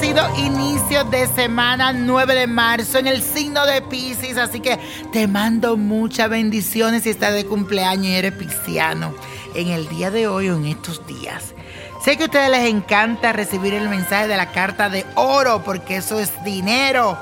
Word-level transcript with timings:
bendecido 0.00 0.28
inicio 0.38 1.04
de 1.04 1.26
semana 1.28 1.92
9 1.92 2.34
de 2.34 2.46
marzo 2.46 2.98
en 2.98 3.06
el 3.06 3.22
signo 3.22 3.64
de 3.66 3.82
Pisces, 3.82 4.36
así 4.38 4.60
que 4.60 4.78
te 5.12 5.26
mando 5.28 5.76
muchas 5.76 6.28
bendiciones 6.30 7.02
si 7.02 7.10
estás 7.10 7.34
de 7.34 7.44
cumpleaños 7.44 8.06
y 8.06 8.14
eres 8.14 8.32
pisciano 8.32 9.14
en 9.54 9.68
el 9.68 9.88
día 9.88 10.10
de 10.10 10.26
hoy 10.26 10.48
o 10.48 10.56
en 10.56 10.66
estos 10.66 11.06
días. 11.06 11.54
Sé 12.04 12.16
que 12.16 12.24
a 12.24 12.26
ustedes 12.26 12.50
les 12.50 12.68
encanta 12.70 13.32
recibir 13.32 13.74
el 13.74 13.88
mensaje 13.88 14.26
de 14.26 14.36
la 14.36 14.52
carta 14.52 14.88
de 14.88 15.04
oro 15.14 15.62
porque 15.64 15.96
eso 15.96 16.18
es 16.18 16.32
dinero. 16.44 17.16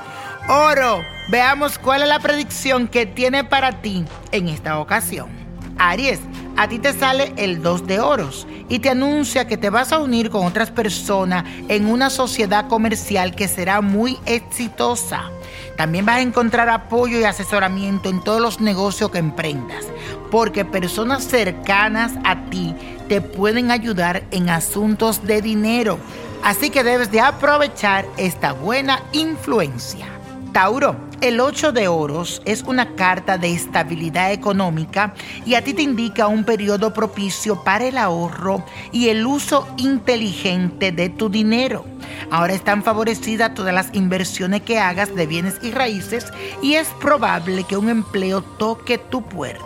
Oro, 0.47 1.03
veamos 1.29 1.77
cuál 1.77 2.01
es 2.01 2.07
la 2.07 2.19
predicción 2.19 2.87
que 2.87 3.05
tiene 3.05 3.43
para 3.43 3.81
ti 3.81 4.05
en 4.31 4.49
esta 4.49 4.79
ocasión. 4.79 5.29
Aries, 5.77 6.19
a 6.55 6.67
ti 6.67 6.79
te 6.79 6.93
sale 6.93 7.33
el 7.37 7.61
2 7.61 7.87
de 7.87 7.99
oros 7.99 8.47
y 8.69 8.79
te 8.79 8.89
anuncia 8.89 9.47
que 9.47 9.57
te 9.57 9.69
vas 9.69 9.91
a 9.91 9.99
unir 9.99 10.29
con 10.29 10.45
otras 10.45 10.71
personas 10.71 11.45
en 11.67 11.87
una 11.87 12.09
sociedad 12.09 12.67
comercial 12.67 13.35
que 13.35 13.47
será 13.47 13.81
muy 13.81 14.17
exitosa. 14.25 15.31
También 15.77 16.05
vas 16.05 16.17
a 16.17 16.21
encontrar 16.21 16.69
apoyo 16.69 17.19
y 17.19 17.23
asesoramiento 17.23 18.09
en 18.09 18.23
todos 18.23 18.41
los 18.41 18.61
negocios 18.61 19.09
que 19.09 19.17
emprendas, 19.17 19.85
porque 20.29 20.65
personas 20.65 21.23
cercanas 21.23 22.11
a 22.23 22.45
ti 22.49 22.75
te 23.09 23.21
pueden 23.21 23.71
ayudar 23.71 24.23
en 24.31 24.49
asuntos 24.49 25.25
de 25.25 25.41
dinero. 25.41 25.97
Así 26.43 26.69
que 26.69 26.83
debes 26.83 27.09
de 27.11 27.21
aprovechar 27.21 28.05
esta 28.17 28.53
buena 28.53 29.01
influencia. 29.13 30.07
Tauro, 30.53 30.95
el 31.21 31.39
8 31.39 31.71
de 31.71 31.87
oros 31.87 32.43
es 32.45 32.61
una 32.61 32.93
carta 32.93 33.39
de 33.39 33.51
estabilidad 33.51 34.31
económica 34.31 35.15
y 35.47 35.55
a 35.55 35.63
ti 35.63 35.73
te 35.73 35.81
indica 35.81 36.27
un 36.27 36.43
periodo 36.43 36.93
propicio 36.93 37.63
para 37.63 37.85
el 37.85 37.97
ahorro 37.97 38.63
y 38.91 39.09
el 39.09 39.25
uso 39.25 39.67
inteligente 39.77 40.91
de 40.91 41.09
tu 41.09 41.29
dinero. 41.29 41.85
Ahora 42.29 42.53
están 42.53 42.83
favorecidas 42.83 43.55
todas 43.55 43.73
las 43.73 43.89
inversiones 43.93 44.61
que 44.61 44.77
hagas 44.77 45.15
de 45.15 45.25
bienes 45.25 45.55
y 45.63 45.71
raíces 45.71 46.27
y 46.61 46.75
es 46.75 46.87
probable 47.01 47.63
que 47.63 47.75
un 47.75 47.89
empleo 47.89 48.43
toque 48.43 48.99
tu 48.99 49.23
puerta. 49.23 49.63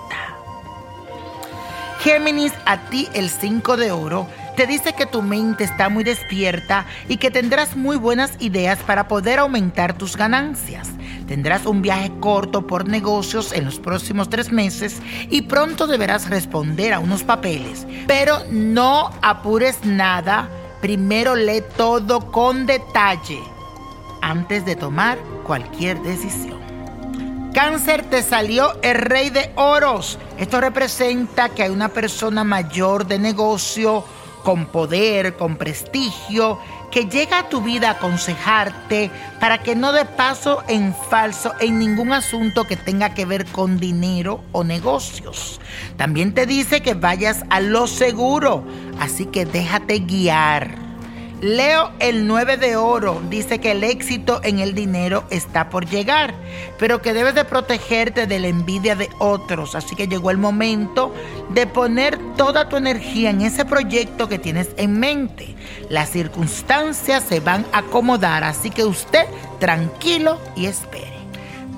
Géminis, 1.99 2.53
a 2.65 2.77
ti 2.89 3.09
el 3.13 3.29
5 3.29 3.75
de 3.75 3.91
oro 3.91 4.25
te 4.57 4.65
dice 4.65 4.93
que 4.93 5.05
tu 5.05 5.21
mente 5.21 5.63
está 5.63 5.87
muy 5.87 6.03
despierta 6.03 6.87
y 7.07 7.17
que 7.17 7.29
tendrás 7.29 7.75
muy 7.75 7.95
buenas 7.95 8.31
ideas 8.39 8.79
para 8.79 9.07
poder 9.07 9.37
aumentar 9.37 9.95
tus 9.95 10.17
ganancias. 10.17 10.89
Tendrás 11.27 11.67
un 11.67 11.83
viaje 11.83 12.11
corto 12.19 12.65
por 12.65 12.87
negocios 12.87 13.53
en 13.53 13.65
los 13.65 13.79
próximos 13.79 14.29
tres 14.29 14.51
meses 14.51 14.99
y 15.29 15.43
pronto 15.43 15.85
deberás 15.85 16.31
responder 16.31 16.91
a 16.91 16.99
unos 16.99 17.23
papeles. 17.23 17.85
Pero 18.07 18.39
no 18.49 19.11
apures 19.21 19.85
nada, 19.85 20.49
primero 20.81 21.35
lee 21.35 21.63
todo 21.77 22.31
con 22.31 22.65
detalle 22.65 23.39
antes 24.23 24.65
de 24.65 24.75
tomar 24.75 25.19
cualquier 25.43 26.01
decisión. 26.01 26.57
Cáncer 27.53 28.03
te 28.09 28.23
salió 28.23 28.81
el 28.81 28.95
rey 28.95 29.29
de 29.29 29.51
oros. 29.55 30.17
Esto 30.39 30.61
representa 30.61 31.49
que 31.49 31.61
hay 31.61 31.69
una 31.69 31.89
persona 31.89 32.43
mayor 32.43 33.05
de 33.05 33.19
negocio 33.19 34.03
con 34.43 34.67
poder, 34.67 35.35
con 35.35 35.57
prestigio, 35.57 36.59
que 36.91 37.05
llega 37.05 37.39
a 37.39 37.49
tu 37.49 37.61
vida 37.61 37.89
a 37.89 37.91
aconsejarte 37.93 39.11
para 39.39 39.59
que 39.59 39.75
no 39.75 39.91
de 39.91 40.05
paso 40.05 40.63
en 40.67 40.95
falso 41.09 41.53
en 41.59 41.79
ningún 41.79 42.13
asunto 42.13 42.63
que 42.63 42.77
tenga 42.77 43.13
que 43.13 43.25
ver 43.25 43.45
con 43.45 43.77
dinero 43.77 44.41
o 44.53 44.63
negocios. 44.63 45.59
También 45.97 46.33
te 46.33 46.45
dice 46.45 46.81
que 46.81 46.93
vayas 46.93 47.43
a 47.49 47.59
lo 47.59 47.87
seguro, 47.87 48.63
así 48.99 49.25
que 49.25 49.45
déjate 49.45 49.99
guiar. 49.99 50.86
Leo 51.41 51.91
el 51.99 52.25
9 52.25 52.57
de 52.57 52.75
oro 52.77 53.21
dice 53.29 53.59
que 53.59 53.71
el 53.71 53.83
éxito 53.83 54.41
en 54.43 54.57
el 54.57 54.73
dinero 54.73 55.23
está 55.29 55.69
por 55.69 55.85
llegar, 55.85 56.33
pero 56.79 57.03
que 57.03 57.13
debes 57.13 57.35
de 57.35 57.45
protegerte 57.45 58.25
de 58.25 58.39
la 58.39 58.47
envidia 58.47 58.95
de 58.95 59.07
otros. 59.19 59.75
Así 59.75 59.95
que 59.95 60.07
llegó 60.07 60.31
el 60.31 60.39
momento 60.39 61.13
de 61.49 61.67
poner 61.67 62.17
toda 62.37 62.69
tu 62.69 62.77
energía 62.77 63.29
en 63.29 63.41
ese 63.41 63.65
proyecto 63.65 64.27
que 64.27 64.39
tienes 64.39 64.69
en 64.77 64.99
mente. 64.99 65.55
Las 65.89 66.09
circunstancias 66.09 67.23
se 67.23 67.39
van 67.39 67.67
a 67.71 67.79
acomodar, 67.79 68.43
así 68.43 68.71
que 68.71 68.83
usted 68.83 69.25
tranquilo 69.59 70.39
y 70.55 70.65
espere. 70.65 71.16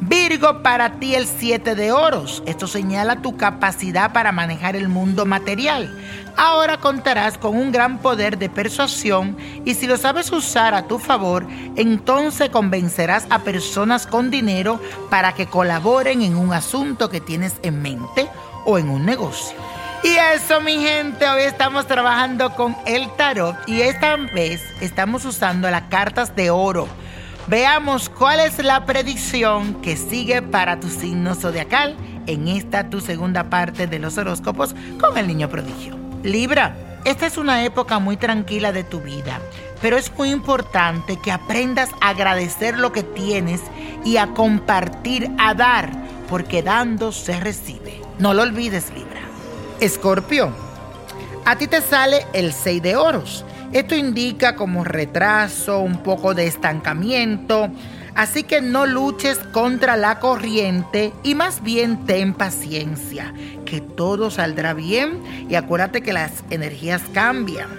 Virgo, 0.02 0.64
para 0.64 0.94
ti 0.94 1.14
el 1.14 1.28
7 1.28 1.76
de 1.76 1.92
oros. 1.92 2.42
Esto 2.46 2.68
señala 2.68 3.22
tu 3.22 3.36
capacidad 3.36 4.14
para 4.14 4.32
manejar 4.32 4.78
el 4.78 4.88
mundo 4.88 5.26
material. 5.26 5.94
Ahora 6.38 6.78
contarás 6.78 7.38
con 7.38 7.58
un 7.58 7.74
gran 7.74 7.98
poder 8.00 8.38
de 8.38 8.50
persuasión 8.50 9.36
y 9.66 9.74
si 9.74 9.88
lo 9.88 9.98
sabes 9.98 10.32
usar 10.32 10.74
a 10.74 10.88
tu 10.88 11.00
favor, 11.00 11.46
entonces 11.76 12.50
convencerás 12.50 13.28
a 13.30 13.40
personas 13.40 14.08
con 14.08 14.32
dinero 14.32 14.80
para 15.10 15.34
que 15.34 15.48
colaboren 15.48 16.22
en 16.22 16.38
un 16.38 16.54
asunto 16.54 17.10
que 17.10 17.20
tienes 17.20 17.56
en 17.62 17.82
mente 17.82 18.30
o 18.66 18.78
en 18.78 18.88
un 18.88 19.06
negocio. 19.06 19.58
Y 20.02 20.16
eso, 20.34 20.62
mi 20.62 20.78
gente, 20.78 21.28
hoy 21.28 21.42
estamos 21.42 21.86
trabajando 21.88 22.56
con 22.56 22.78
el 22.86 23.14
tarot 23.18 23.58
y 23.68 23.82
esta 23.82 24.16
vez 24.16 24.62
estamos 24.80 25.26
usando 25.26 25.70
las 25.70 25.84
cartas 25.90 26.38
de 26.38 26.52
oro 26.52 26.88
Veamos 27.50 28.10
cuál 28.10 28.42
es 28.42 28.64
la 28.64 28.86
predicción 28.86 29.82
que 29.82 29.98
sigue 29.98 30.44
para 30.44 30.80
tu 30.80 30.88
signo 30.88 31.34
zodiacal 31.34 31.98
en 32.28 32.48
esta 32.48 32.92
tu 32.92 33.02
segunda 33.02 33.50
parte 33.50 33.88
de 33.88 33.98
los 33.98 34.20
horóscopos 34.20 34.76
con 35.00 35.18
el 35.18 35.26
niño 35.26 35.50
prodigio. 35.50 35.98
Libra, 36.22 36.76
esta 37.06 37.26
es 37.26 37.40
una 37.40 37.66
época 37.66 37.98
muy 37.98 38.18
tranquila 38.18 38.72
de 38.72 38.84
tu 38.84 39.02
vida, 39.02 39.40
pero 39.82 39.98
es 39.98 40.16
muy 40.16 40.30
importante 40.30 41.18
que 41.18 41.32
aprendas 41.32 41.90
a 42.02 42.10
agradecer 42.10 42.78
lo 42.78 42.92
que 42.92 43.02
tienes 43.02 43.62
y 44.06 44.18
a 44.18 44.28
compartir, 44.28 45.32
a 45.40 45.56
dar, 45.56 45.90
porque 46.30 46.62
dando 46.62 47.12
se 47.12 47.40
recibe. 47.40 48.00
No 48.20 48.36
lo 48.36 48.44
olvides, 48.44 48.92
Libra. 48.94 49.22
Escorpio, 49.80 50.52
a 51.46 51.56
ti 51.56 51.66
te 51.66 51.82
sale 51.82 52.28
el 52.34 52.54
6 52.54 52.84
de 52.84 52.96
oros 52.96 53.44
esto 53.72 53.96
indica 53.96 54.56
como 54.56 54.84
retraso, 54.84 55.80
un 55.80 56.02
poco 56.02 56.34
de 56.34 56.48
estancamiento, 56.48 57.70
así 58.16 58.44
que 58.44 58.62
no 58.62 58.86
luches 58.86 59.38
contra 59.52 59.96
la 59.96 60.20
corriente 60.20 61.14
y 61.24 61.36
más 61.36 61.62
bien 61.62 62.06
ten 62.06 62.34
paciencia, 62.34 63.34
que 63.66 63.80
todo 63.80 64.32
saldrá 64.32 64.74
bien 64.74 65.22
y 65.50 65.56
acuérdate 65.56 66.02
que 66.02 66.14
las 66.14 66.32
energías 66.50 67.02
cambian. 67.14 67.70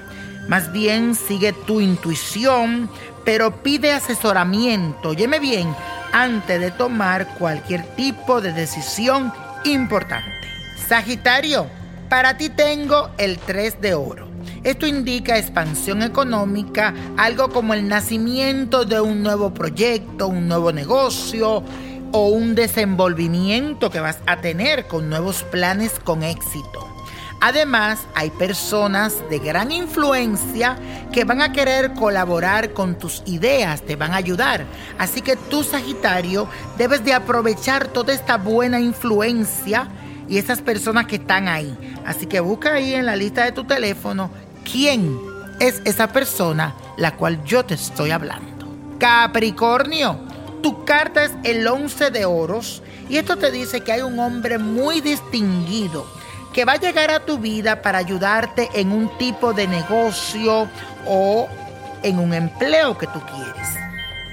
Más 0.48 0.72
bien 0.72 1.14
sigue 1.14 1.52
tu 1.52 1.80
intuición, 1.80 2.88
pero 3.24 3.62
pide 3.62 3.92
asesoramiento, 3.92 5.10
óyeme 5.10 5.40
bien, 5.40 5.74
antes 6.12 6.60
de 6.60 6.70
tomar 6.70 7.34
cualquier 7.38 7.82
tipo 7.96 8.40
de 8.40 8.52
decisión 8.52 9.32
importante. 9.64 10.48
Sagitario, 10.88 11.66
para 12.08 12.36
ti 12.36 12.48
tengo 12.48 13.10
el 13.18 13.38
3 13.38 13.80
de 13.80 13.94
oro. 13.94 14.29
Esto 14.62 14.86
indica 14.86 15.38
expansión 15.38 16.02
económica, 16.02 16.92
algo 17.16 17.48
como 17.48 17.72
el 17.72 17.88
nacimiento 17.88 18.84
de 18.84 19.00
un 19.00 19.22
nuevo 19.22 19.54
proyecto, 19.54 20.28
un 20.28 20.48
nuevo 20.48 20.70
negocio 20.70 21.64
o 22.12 22.28
un 22.28 22.54
desenvolvimiento 22.54 23.90
que 23.90 24.00
vas 24.00 24.18
a 24.26 24.42
tener 24.42 24.86
con 24.86 25.08
nuevos 25.08 25.44
planes 25.44 25.98
con 25.98 26.22
éxito. 26.22 26.86
Además, 27.40 28.00
hay 28.14 28.28
personas 28.28 29.16
de 29.30 29.38
gran 29.38 29.72
influencia 29.72 30.76
que 31.10 31.24
van 31.24 31.40
a 31.40 31.52
querer 31.52 31.94
colaborar 31.94 32.74
con 32.74 32.98
tus 32.98 33.22
ideas, 33.24 33.80
te 33.80 33.96
van 33.96 34.12
a 34.12 34.16
ayudar. 34.16 34.66
Así 34.98 35.22
que 35.22 35.36
tú, 35.36 35.64
Sagitario, 35.64 36.46
debes 36.76 37.02
de 37.02 37.14
aprovechar 37.14 37.88
toda 37.88 38.12
esta 38.12 38.36
buena 38.36 38.78
influencia 38.78 39.88
y 40.28 40.36
esas 40.36 40.60
personas 40.60 41.06
que 41.06 41.16
están 41.16 41.48
ahí. 41.48 41.74
Así 42.04 42.26
que 42.26 42.40
busca 42.40 42.74
ahí 42.74 42.92
en 42.92 43.06
la 43.06 43.16
lista 43.16 43.44
de 43.44 43.52
tu 43.52 43.64
teléfono 43.64 44.30
quién 44.64 45.18
es 45.58 45.82
esa 45.84 46.08
persona 46.08 46.74
la 46.96 47.16
cual 47.16 47.42
yo 47.44 47.64
te 47.64 47.74
estoy 47.74 48.10
hablando. 48.10 48.66
Capricornio, 48.98 50.18
tu 50.62 50.84
carta 50.84 51.24
es 51.24 51.32
el 51.44 51.66
11 51.66 52.10
de 52.10 52.24
oros 52.24 52.82
y 53.08 53.16
esto 53.16 53.36
te 53.36 53.50
dice 53.50 53.80
que 53.80 53.92
hay 53.92 54.02
un 54.02 54.18
hombre 54.18 54.58
muy 54.58 55.00
distinguido 55.00 56.06
que 56.52 56.64
va 56.64 56.72
a 56.72 56.80
llegar 56.80 57.10
a 57.10 57.20
tu 57.20 57.38
vida 57.38 57.80
para 57.80 57.98
ayudarte 57.98 58.68
en 58.74 58.92
un 58.92 59.16
tipo 59.18 59.52
de 59.52 59.66
negocio 59.66 60.68
o 61.06 61.48
en 62.02 62.18
un 62.18 62.34
empleo 62.34 62.98
que 62.98 63.06
tú 63.06 63.20
quieres. 63.20 63.68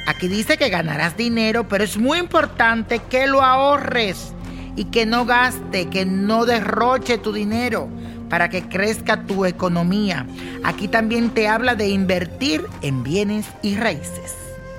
Aquí 0.07 0.27
dice 0.27 0.57
que 0.57 0.69
ganarás 0.69 1.15
dinero, 1.15 1.67
pero 1.67 1.83
es 1.83 1.97
muy 1.97 2.19
importante 2.19 2.99
que 2.99 3.27
lo 3.27 3.41
ahorres 3.41 4.33
y 4.75 4.85
que 4.85 5.05
no 5.05 5.25
gaste, 5.25 5.89
que 5.89 6.05
no 6.05 6.45
derroche 6.45 7.17
tu 7.17 7.33
dinero 7.33 7.89
para 8.29 8.49
que 8.49 8.63
crezca 8.67 9.23
tu 9.23 9.45
economía. 9.45 10.25
Aquí 10.63 10.87
también 10.87 11.29
te 11.31 11.47
habla 11.47 11.75
de 11.75 11.87
invertir 11.89 12.65
en 12.81 13.03
bienes 13.03 13.45
y 13.61 13.75
raíces. 13.75 14.35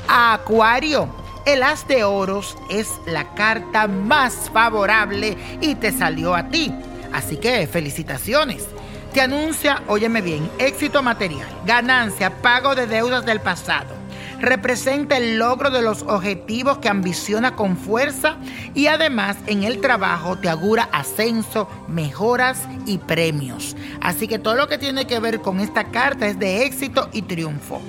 Acuario, 0.09 1.09
el 1.47 1.63
as 1.63 1.87
de 1.89 2.05
oros 2.05 2.57
es 2.71 2.89
la 3.07 3.35
carta 3.35 3.87
más 3.89 4.51
favorable 4.53 5.37
y 5.61 5.75
te 5.75 5.93
salió 5.93 6.35
a 6.35 6.49
ti. 6.49 6.73
Así 7.13 7.37
que 7.37 7.67
felicitaciones. 7.67 8.67
Te 9.13 9.23
anuncia, 9.23 9.83
óyeme 9.89 10.21
bien, 10.21 10.51
éxito 10.59 11.03
material, 11.03 11.49
ganancia, 11.65 12.31
pago 12.43 12.75
de 12.75 12.87
deudas 12.87 13.25
del 13.25 13.41
pasado. 13.41 13.98
Representa 14.41 15.17
el 15.17 15.39
logro 15.39 15.71
de 15.71 15.83
los 15.83 16.03
objetivos 16.03 16.79
que 16.79 16.89
ambiciona 16.89 17.57
con 17.57 17.77
fuerza 17.77 18.37
y 18.75 18.87
además 18.87 19.37
en 19.47 19.65
el 19.65 19.81
trabajo 19.81 20.39
te 20.39 20.49
augura 20.49 20.89
ascenso, 20.93 21.69
mejoras 21.89 22.63
y 22.87 22.99
premios. 22.99 23.77
Así 24.01 24.29
que 24.29 24.39
todo 24.39 24.55
lo 24.55 24.69
que 24.69 24.79
tiene 24.79 25.07
que 25.07 25.21
ver 25.21 25.41
con 25.41 25.61
esta 25.61 25.91
carta 25.91 26.27
es 26.27 26.39
de 26.39 26.65
éxito 26.65 27.09
y 27.13 27.23
triunfo. 27.23 27.81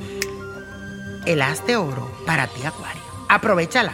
El 1.26 1.42
haz 1.42 1.66
de 1.68 1.76
oro 1.76 2.12
para 2.26 2.48
ti, 2.48 2.66
Acuario. 2.66 3.02
Aprovechala. 3.28 3.94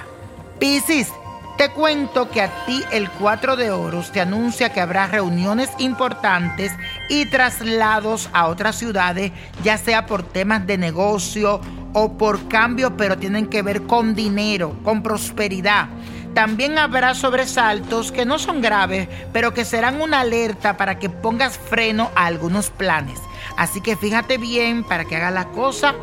Piscis. 0.60 1.10
Te 1.58 1.70
cuento 1.72 2.30
que 2.30 2.42
a 2.42 2.66
ti 2.66 2.84
el 2.92 3.10
4 3.10 3.56
de 3.56 3.72
oros 3.72 4.12
te 4.12 4.20
anuncia 4.20 4.74
que 4.74 4.82
habrá 4.82 5.08
reuniones 5.08 5.70
importantes 5.78 6.74
y 7.10 7.30
traslados 7.30 8.30
a 8.34 8.48
otras 8.48 8.76
ciudades, 8.76 9.32
ya 9.64 9.78
sea 9.78 10.06
por 10.06 10.24
temas 10.24 10.68
de 10.68 10.78
negocio 10.78 11.62
o 11.98 12.18
por 12.18 12.50
cambio, 12.50 12.98
pero 12.98 13.18
tienen 13.18 13.48
que 13.48 13.62
ver 13.62 13.84
con 13.84 14.16
dinero, 14.16 14.78
con 14.84 15.02
prosperidad. 15.02 15.88
También 16.34 16.78
habrá 16.78 17.16
sobresaltos 17.16 18.12
que 18.12 18.26
no 18.26 18.38
son 18.38 18.62
graves, 18.62 19.08
pero 19.32 19.54
que 19.54 19.64
serán 19.64 20.02
una 20.02 20.20
alerta 20.20 20.76
para 20.76 21.00
que 21.00 21.10
pongas 21.10 21.58
freno 21.58 22.12
a 22.14 22.26
algunos 22.26 22.70
planes. 22.70 23.22
Así 23.56 23.80
que 23.80 23.96
fíjate 23.96 24.38
bien 24.38 24.84
para 24.84 25.06
que 25.06 25.16
haga 25.16 25.32
la 25.32 25.46
cosa 25.46 25.96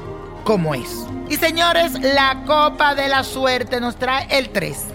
como 0.45 0.75
es. 0.75 1.07
Y 1.29 1.37
señores, 1.37 1.93
la 2.01 2.43
copa 2.47 2.95
de 2.95 3.09
la 3.09 3.23
suerte 3.23 3.79
nos 3.79 3.97
trae 3.97 4.27
el 4.31 4.49
3. 4.49 4.87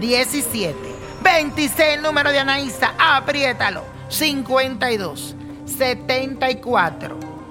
17, 0.00 0.74
26 1.22 2.00
número 2.00 2.32
de 2.32 2.38
Anaísa, 2.38 2.94
apriétalo, 2.98 3.82
52, 4.08 5.36
74, 5.66 7.35